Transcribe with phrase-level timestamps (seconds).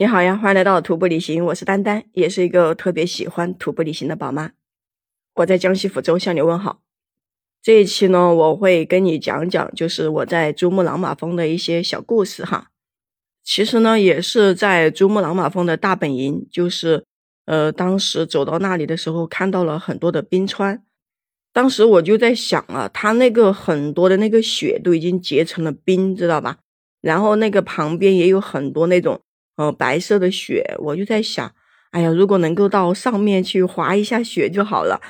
[0.00, 4.52] 你好呀，欢迎来到徒步旅行，我是丹丹，也是一个特别喜欢徒步旅行的宝妈。
[5.34, 6.82] 我在江西抚州向你问好。
[7.60, 12.70] 这一期呢，我会跟你讲讲，就是我在珠穆朗玛峰的一些小故事哈。
[13.42, 17.04] 其实呢，也是在珠穆朗玛峰的大本营，就是
[17.46, 20.84] 呃，当时走到那里的时候，看到了很多的冰川。
[21.52, 26.58] 当时我就在想啊，它那个很多的那个雪都已经结成了冰，知道吧？
[27.00, 29.20] 然后那个旁边也有很多那种。
[29.58, 31.52] 呃，白色的雪，我就在想，
[31.90, 35.00] 哎呀，如果能够到上面去滑一下雪就好了。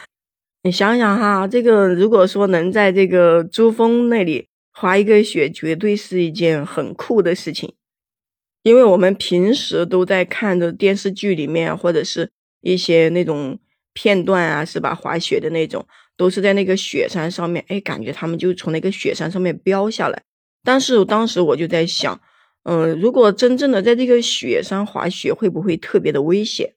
[0.63, 7.75] 你想想哈，这个如果说能在这个珠峰那里滑一个雪，绝对是一件很酷的事情。
[8.63, 12.31] 因为我们平时都在看的电视剧里面，或者是
[12.63, 13.59] 一些那种
[13.93, 14.95] 片段啊，是吧？
[14.95, 15.87] 滑雪的那种，
[16.17, 20.23] 都是在那个雪山上面，哎，感觉他们就从那个雪山上面飙下来。
[20.65, 22.19] 但是当时我就在想。
[22.65, 26.75] 嗯，如果真正的在这个雪山滑雪，会不会特别的危险？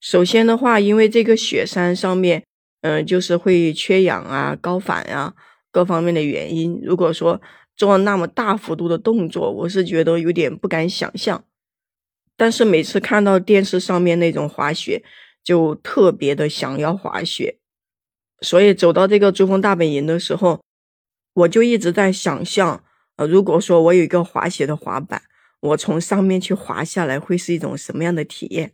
[0.00, 2.44] 首先的话，因为这个雪山上面，
[2.82, 5.34] 嗯，就是会缺氧啊、高反啊
[5.70, 6.80] 各方面的原因。
[6.82, 7.40] 如果说
[7.76, 11.44] 做那么大幅度的动作，我是觉得有点不敢想象。
[12.36, 15.02] 但是每次看到电视上面那种滑雪，
[15.42, 17.58] 就特别的想要滑雪。
[18.40, 20.62] 所以走到这个珠峰大本营的时候，
[21.34, 22.84] 我就一直在想象。
[23.26, 25.22] 如果说我有一个滑雪的滑板，
[25.60, 28.72] 我从上面去滑下来，会是一种什么样的体验？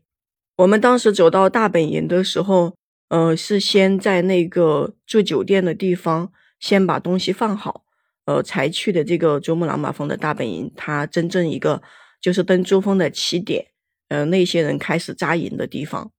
[0.57, 2.77] 我们当时走到大本营的时候，
[3.09, 7.85] 呃，是先在那个住酒店的地方先把东西放好，
[8.27, 10.73] 呃，才去的这个珠穆朗玛峰的大本营。
[10.77, 11.83] 它真正一个
[12.21, 13.67] 就是登珠峰的起点，
[14.09, 16.11] 呃，那些人开始扎营的地方。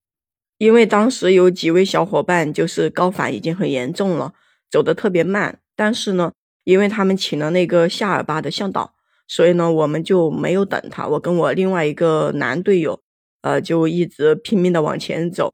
[0.57, 4.33] 因为当时有几位小伙伴就是高反已经很严重了，
[4.69, 6.33] 走得特别慢，但是呢。
[6.67, 8.93] 因为他们请了那个夏尔巴的向导，
[9.25, 11.07] 所以呢，我们就没有等他。
[11.07, 12.99] 我跟我另外一个男队友，
[13.41, 15.53] 呃，就一直拼命的往前走，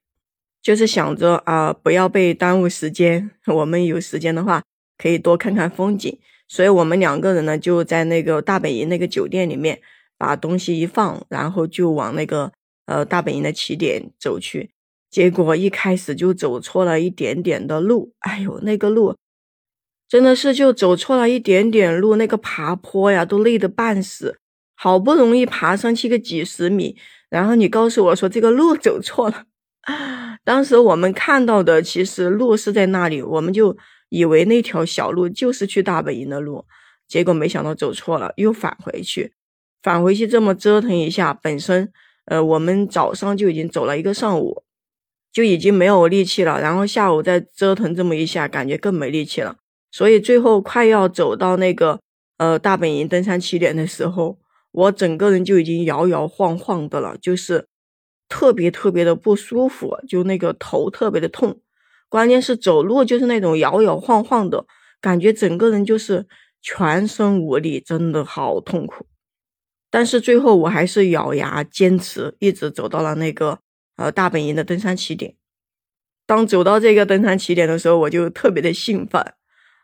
[0.59, 3.29] 就是想着啊，不要被耽误时间。
[3.45, 4.63] 我们有时间的话，
[4.97, 6.17] 可以多看看风景。
[6.47, 9.79] 所以我们两个人呢，就在那个大本营那个酒店里面，
[10.17, 12.51] 把东西一放，然后就往那个
[12.87, 14.71] 呃大本营的起点走去。
[15.11, 19.15] 结果一开始就走错了一点点的路，哎呦，那个路。
[20.13, 24.37] 真的是就走错了一点点路，那个爬坡呀都累得半死，
[24.75, 26.95] 好不容易爬上去个几十米，
[27.31, 29.45] 然后你告诉我说这个路走错了。
[30.45, 33.75] 当时我们看到的其实路是在那里，我们就
[34.09, 36.63] 以为那条小路就是去大本营的路，
[37.07, 39.33] 结果没想到走错了，又返回去，
[39.81, 41.91] 返回去这么折腾一下，本身
[42.25, 44.61] 呃我们早上就已经走了一个上午，
[45.31, 49.55] 就已经没有力气了，然后下午再折腾这么一下，感觉更没力气了。
[49.93, 51.99] 所以最后快要走到那个
[52.37, 54.39] 呃大本营登山起点的时候，
[54.71, 57.67] 我整个人就已经摇摇晃晃的了，就是
[58.27, 61.61] 特别特别的不舒服，就那个头特别的痛，
[62.09, 64.65] 关键是走路就是那种摇摇晃晃的
[64.99, 66.25] 感觉，整个人就是
[66.59, 69.05] 全身无力，真的好痛苦。
[69.91, 73.59] 但是最后我还是咬牙坚持，一直走到了那个
[73.97, 75.35] 呃大本营的登山起点。
[76.25, 79.23] 当走到这个登山起点的时候，我就特别的兴奋。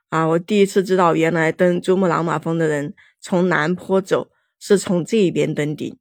[0.10, 0.26] 啊！
[0.28, 5.96] 我第一次知道，原来登珠穆朗玛峰的人从南坡走是从这边登顶，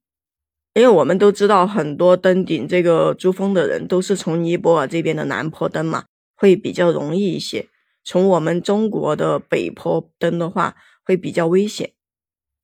[0.75, 6.05] 因为我们都知道很多登顶这个珠峰的人都是从尼泊尔这边的南坡登嘛，
[6.35, 7.69] 会比较容易一些。
[8.03, 11.93] 从我们中国的北坡登的话，会比较危险。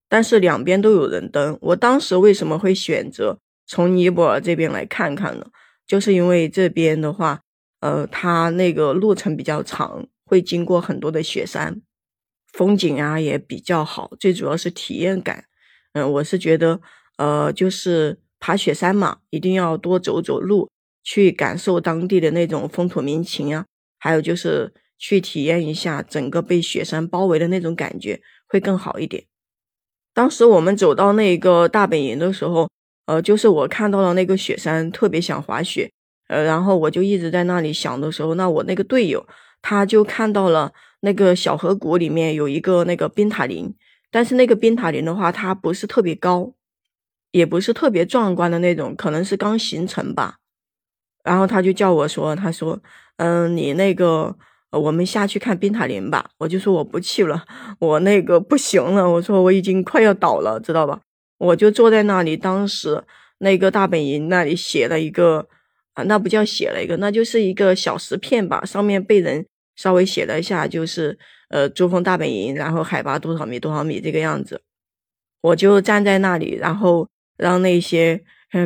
[0.09, 5.47] 但是两边都有人登，我当时为什么会选择从尼泊尔这边来看看呢？
[5.87, 7.43] 就是因为这边的话，
[7.81, 10.07] 呃，它那个路程比较长。
[10.27, 11.83] 会经过很多的雪山，
[12.53, 15.45] 风景啊也比较好，最主要是体验感。
[15.93, 16.81] 嗯，我是觉得，
[17.19, 20.71] 呃，就是爬雪山嘛，一定要多走走路，
[21.03, 23.67] 去感受当地的那种风土民情啊，
[23.99, 29.25] 还有就是去体验一下整个被雪山包围的那种感觉，会更好一点。
[30.13, 32.69] 当时我们走到那个大本营的时候，
[33.07, 35.91] 呃，就是我看到了那个雪山，特别想滑雪，
[36.29, 39.27] 呃，然后我就一直在那里想的时候，那我那个队友。
[39.67, 43.75] 他就看到了那个小河谷里面有一个那个冰塔林，
[44.11, 46.53] 但是那个冰塔林的话，它不是特别高，
[47.31, 50.37] 也不是特别壮观的那种，可能是刚形成吧。
[51.23, 52.79] 然后他就叫我说：“他说，
[53.17, 54.37] 嗯，你那个，
[54.71, 57.43] 我们下去看冰塔林吧。”我就说我不去了，
[57.79, 59.09] 我那个不行了。
[59.09, 61.01] 我说我已经快要倒了，知道吧？
[61.39, 63.03] 我就坐在那里，当时
[63.39, 65.49] 那个大本营那里写了一个
[65.95, 69.47] 啊，那不叫写了一个，那就是一个小石片吧，上面被人。
[69.77, 71.19] 稍微写了一下，就是
[71.49, 74.61] 呃，珠峰大本营，然后海拔多少米多少米这个样子，
[75.41, 78.23] 我就站在那里，然后让那些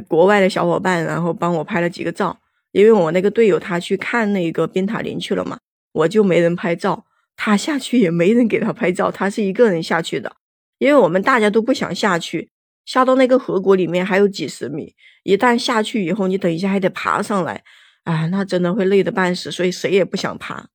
[0.06, 2.38] 国外的小伙伴，然后帮我拍了几个照。
[2.72, 5.58] 因为我那个队友他去看那个冰塔林去了嘛，
[5.92, 10.36] 我就没人拍照，他下去也没人给他拍照，他是一个人下去的。
[10.78, 12.50] 因为我们大家都不想下去，
[12.84, 14.94] 下到那个河谷里面还有几十米，
[15.24, 17.64] 一旦下去以后，你等一下还得爬上来，
[18.04, 20.68] 啊，那真的会累得半死，所以谁也不想爬。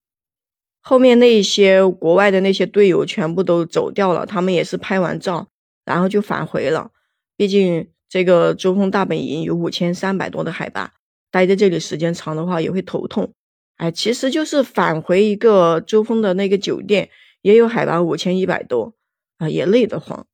[0.83, 5.47] 后面那些国外的那些队友全部都走掉了，他们也是拍完照，
[5.85, 6.91] 然后就返回了。
[7.35, 10.91] 毕竟这个珠峰大本营有五千三百多的海拔。
[11.31, 13.33] 待在这里时间长的话也会头痛，
[13.77, 17.09] 哎，其实就是返回一个珠峰的那个酒店，
[17.41, 18.94] 也有海拔五千一百多，
[19.39, 20.27] 啊，也累得慌。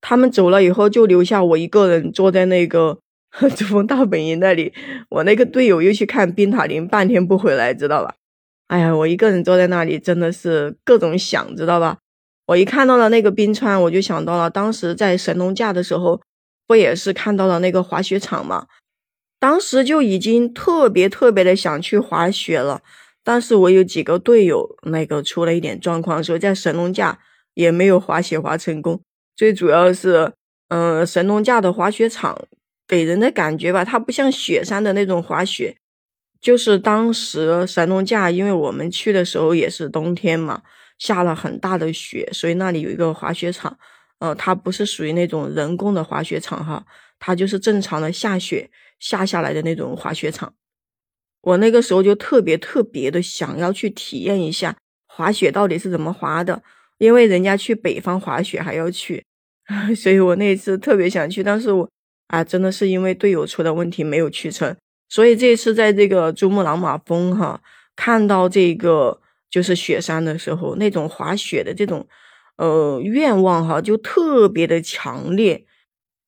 [0.00, 3.00] 他们走了以后，就留下我一个人坐在那个
[3.56, 4.72] 珠峰大本营那里。
[5.08, 8.14] 我那个队友又去看冰塔林，半天不回来，知道吧？
[8.72, 11.98] 哎呀，我一个人坐在那里，真的是各种想，知道吧？
[12.46, 16.22] 我一看到了那个冰川，我就想到了当时在神农架的时候，
[16.66, 18.66] 不也是看到了那个滑雪场吗？
[19.38, 22.80] 当时就已经特别特别的想去滑雪了，
[23.22, 27.18] 但是我有几个队友那个出了一点状况，所以在神农架
[27.52, 28.98] 也没有滑雪滑成功。
[29.36, 30.32] 最主要是，
[30.68, 32.46] 嗯，神农架的滑雪场
[32.88, 35.76] 给人的感觉吧，它不像雪山的那种滑雪。
[36.42, 40.60] 就是当时神农架，因为我们去的时候也是冬天嘛，
[40.98, 43.78] 下了很大的雪，所以那里有一个滑雪场，
[44.18, 46.84] 呃，它不是属于那种人工的滑雪场哈，
[47.18, 48.68] 它就是正常的下雪。
[49.02, 50.54] 下下来的那种滑雪场，
[51.40, 54.76] 我那个时候就特别特别的想要去体验一下
[55.08, 56.62] 滑雪到底是怎么滑的，
[56.98, 59.24] 因为人家去北方滑雪还要去，
[59.96, 61.90] 所以我那次特别想去，但是我
[62.28, 64.76] 啊真的是因为队友出的问题没有去成，
[65.12, 67.60] 所以这次在这个珠穆朗玛峰哈
[67.94, 69.20] 看到这个
[69.50, 72.08] 就是雪山的时候，那种滑雪的这种
[72.56, 75.66] 呃愿望哈就特别的强烈。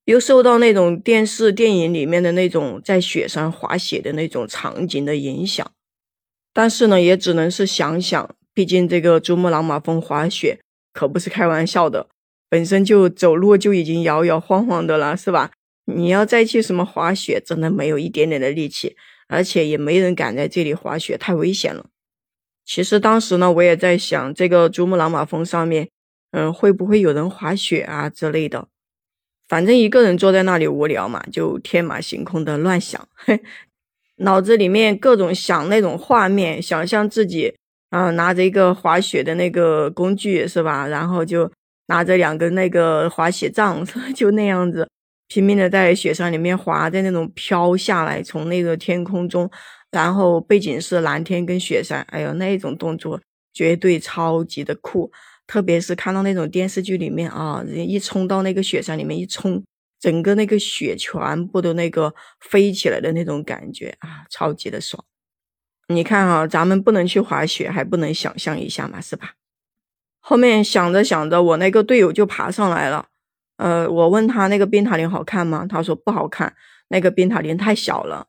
[0.05, 5.67] 又受到那种电视电影里面的那种在雪山滑雪的那种场景的影响，
[6.53, 10.61] 但是呢，也只能是想想，毕竟这个珠穆朗玛峰滑雪
[10.93, 12.09] 可不是开玩笑的，
[12.51, 15.53] 本身就走路就已经摇摇晃晃的了，是吧？
[15.87, 18.97] 你要再去什么滑雪，真的没有一点点的力气，
[19.29, 21.87] 而且也没人敢在这里滑雪，太危险了。
[22.65, 25.91] 其实当时呢，我也在想，这个珠穆朗玛峰上面，
[26.31, 28.69] 嗯，会不会有人滑雪啊之类的？
[29.47, 33.07] 反正一个人坐在那里无聊嘛，就天马行空的乱想，
[34.17, 37.55] 脑子里面各种想那种画面，想象自己
[37.91, 40.87] 啊拿着一个滑雪的那个工具是吧？
[40.89, 41.53] 然后就
[41.89, 43.85] 拿着两根那个滑雪杖，
[44.17, 44.89] 就那样子
[45.35, 49.51] 拼命的在雪山里面滑，在那种飘下来，从那个天空中，
[49.91, 53.21] 然后背景是蓝天跟雪山，哎呦那种动作
[53.53, 55.11] 绝对超级的酷。
[55.49, 59.61] 特别是看到那种电视剧里面啊，人一冲到那个雪山里面一冲，
[59.99, 65.05] 整个那个雪全部都那个飞起来的那种感觉啊，超级的爽。
[65.89, 69.33] 你看啊，咱们不能去滑雪，还不能想象一下嘛，是吧？
[70.21, 73.09] 后面想着想着，我那个队友就爬上来了。
[73.56, 75.67] 呃，我问他那个冰塔林好看吗？
[75.69, 76.55] 他说不好看，
[76.89, 78.27] 那个冰塔林太小了。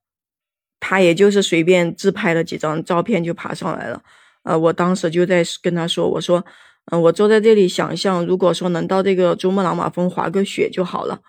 [0.80, 4.01] 他也就是随便自拍了几张照片就爬上来了。
[4.44, 6.45] 呃，我当时就在跟他说，我说。
[6.92, 11.19] 嗯，我坐在这里想象，如果说能到这个珠穆朗玛峰滑个雪就好了。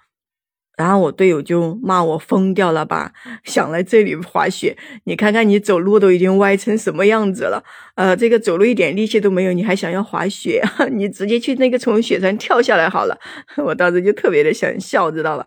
[0.77, 3.13] 然后我队友就骂我疯掉了吧，
[3.45, 10.63] 想来这里滑雪，你看看你走路都已经歪成什么样子了，呃，这个走路一点力气都没有，你还想要滑雪？
[10.93, 13.19] 你直接去那个从雪山跳下来好了。
[13.65, 15.47] 我当时就特别的想笑，知道吧？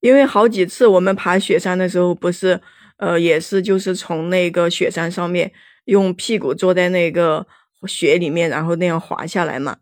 [0.00, 2.60] 因为好几次我们爬雪山的时候，不是，
[2.98, 5.52] 呃，也是就是从那个雪山上面
[5.84, 7.46] 用屁股坐在那个。
[7.86, 9.76] 雪里面，然后那样滑下来嘛。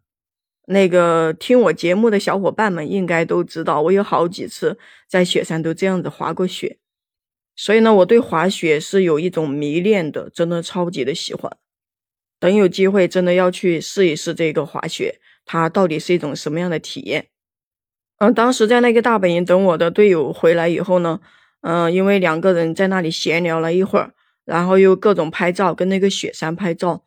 [0.67, 4.79] 那个听我节目的小伙伴们应该都知道，我有好几次
[5.09, 6.79] 在雪山都这样子滑过雪。
[7.57, 11.57] 所以呢，我对滑雪是有一种迷恋的，真的超级的喜欢。
[12.41, 17.29] 等有机会，真的要去试一试这个滑雪，它到底是一种什么样的体验？
[18.19, 21.21] 嗯，当时在那个大本营等我的队友回来以后呢，
[21.61, 27.05] 嗯，因为两个人在那里闲聊了一会儿，然后又各种拍照，跟那个雪山拍照。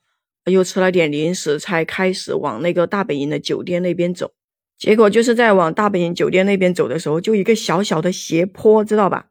[0.48, 4.32] 又吃了点零食，才开始往那个大本营的酒店那边走。
[4.78, 9.26] 结果就是在往大本营酒店那边走的时候，就一个小小的斜坡，知道吧？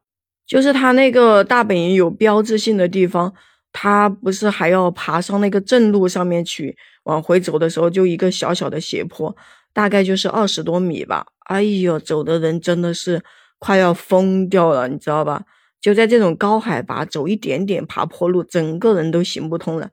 [0.45, 3.33] 就是他那个大本营有标志性的地方，
[3.71, 6.77] 他不是还要爬上那个正路上面去？
[7.03, 9.35] 往回走的时候，就一个小小的斜坡，
[9.73, 11.25] 大概就是二十多米吧。
[11.45, 13.23] 哎呦，走的人真的是
[13.57, 15.43] 快要疯掉了，你知道吧？
[15.79, 19.89] 就在这种高海拔走一点点爬坡路，整个人都行不通了。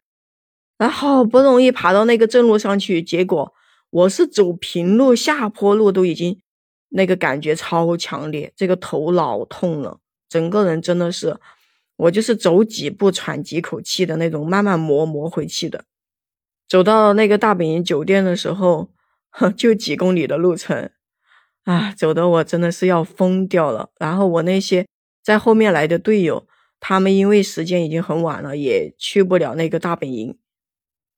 [0.77, 3.53] 然后好不容易爬到那个正路上去，结果
[3.91, 6.41] 我是走平路下坡路都已经
[6.89, 11.37] 那个感觉超强烈，这个头老痛了，整个人真的是，
[11.97, 15.85] 我就是走几步喘几口气的那种，慢慢磨磨回去的。
[16.69, 18.91] 走到那个大本营酒店的时候，
[19.57, 20.91] 就几公里的路程，
[21.65, 23.91] 啊，走的我真的是要疯掉了。
[23.99, 24.87] 然后我那些
[25.23, 26.49] 在后面来的队友，
[26.81, 30.37] 他们因为时间已经很晚了，也去不了那个大本营，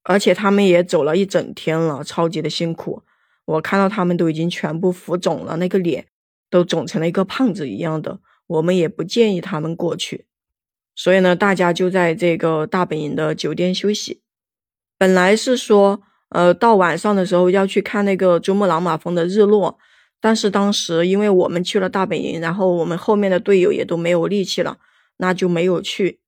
[0.09, 3.03] 而且他们也走了一整天了，超级的辛苦。
[3.45, 6.07] 我看到他们都已经全部浮肿了，那个脸
[6.49, 8.21] 都肿成了一个胖子一样的。
[8.47, 10.27] 我们也不建议他们过去，
[10.95, 14.23] 所以呢，大家就在这个大本营的酒店休息。
[14.97, 19.77] 本来是说，呃，到晚上的时候要去看那个珠穆朗玛峰的日落，
[20.21, 24.79] 但是当时因为我们去了大本营，然后我们后面的队友也都没有力气了，
[25.17, 26.21] 那就没有去，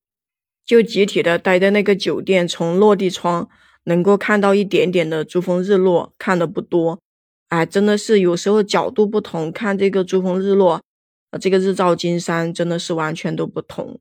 [0.66, 3.48] 就集体的待在那个酒店，从落地窗
[3.88, 7.00] 能够看到一点点的珠峰日落，看的不多。
[7.48, 10.82] 哎，真的是有时候角度不同，看这个珠峰日落，
[11.30, 13.98] 呃，这个日照金山真的是完全都不同。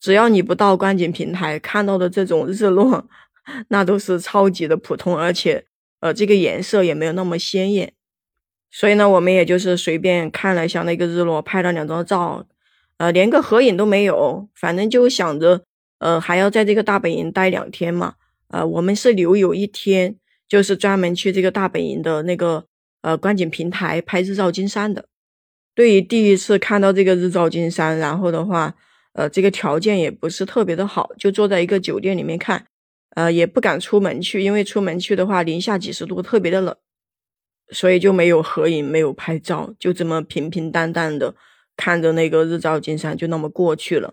[0.00, 3.08] 只要你不到观景平台看到的这种日落，
[3.68, 5.66] 那都是超级的普通，而且
[6.00, 7.92] 呃，这个颜色也没有那么鲜艳。
[8.70, 12.46] 所以呢，我们也就是随便看了一下那个日落，拍了两张照，
[12.98, 14.48] 呃，连个合影都没有。
[14.54, 15.62] 反正就想着，
[15.98, 18.14] 呃，还要在这个大本营待两天嘛，
[18.52, 20.16] 呃，我们是留有一天。
[20.48, 22.66] 就是专门去这个大本营的那个
[23.00, 25.06] 呃观景平台拍日照金山的。
[25.74, 28.74] 对于第一次看到这个日照金山，然后的话，
[29.14, 32.66] 呃，这个条件也不是特别的好，就坐在一个酒店里面看，
[33.14, 36.76] 呃，也不敢出门去，因为出门去的话零下几十度，特别的冷，
[37.70, 41.34] 所以就没有合影，没有拍照，就这么平平淡淡的
[41.78, 44.12] 看着那个日照金山，就那么过去了。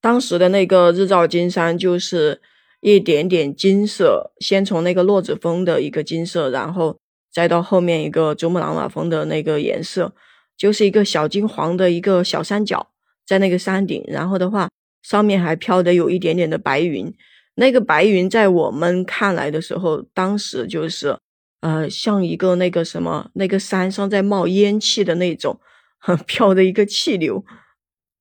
[0.00, 2.40] 当时的那个日照金山就是。
[2.80, 6.96] 一点点金色，先从那个洛子峰的一个金色，然后
[7.32, 10.14] 再到后面一个珠穆朗玛峰的那个颜色，
[10.56, 12.90] 就是一个小金黄的一个小山角，
[13.26, 14.68] 在那个山顶，然后的话
[15.02, 17.12] 上面还飘的有一点点的白云，
[17.56, 21.18] 那个白云在我们看来的时候，当时就是
[21.60, 25.58] 呃像一个那个什么那个山上在冒烟气的那种
[26.26, 27.44] 飘的一个气流，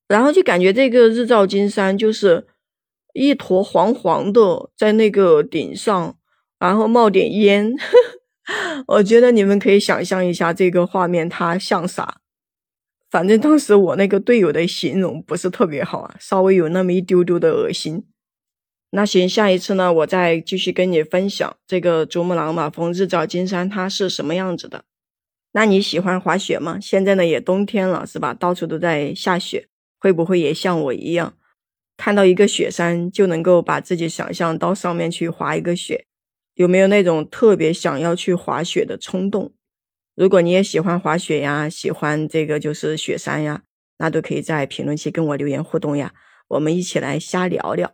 [0.07, 2.47] 然后就感觉这个日照金山就是。
[3.17, 6.15] 一坨黄黄的在那个顶上，
[6.59, 7.73] 然后冒点烟，
[8.85, 12.21] 我觉得你们可以想象一下这个画面，它像啥？
[13.09, 18.05] 反正当时我那个队友的形容不是特别好啊，稍微有那么一丢丢的恶心。
[18.91, 24.83] 那行，下一次呢，我再继续跟你分享这个珠穆朗玛峰日照金山它是什么样子的。
[25.53, 26.77] 那你喜欢滑雪吗？
[26.79, 28.35] 现在呢也冬天了，是吧？
[28.35, 31.33] 到处都在下雪，会不会也像我一样？
[31.97, 36.05] 看到一个雪山就能够把自己想象到上面去滑一个雪，
[36.53, 39.51] 有没有那种特别想要去滑雪的冲动？
[40.15, 43.63] 如果你也喜欢滑雪呀，喜欢这个就是雪山呀，
[43.97, 46.13] 那都可以在评论区跟我留言互动呀，
[46.47, 47.93] 我们一起来瞎聊聊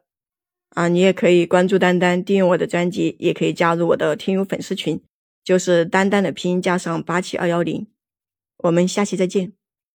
[0.70, 0.88] 啊！
[0.88, 5.02] 你也可以关注丹丹，订阅我的专辑，也可以加入我的听友粉丝群，
[5.44, 7.88] 就是丹丹的拼音加上八七二幺零，
[8.58, 9.54] 我们下期再见。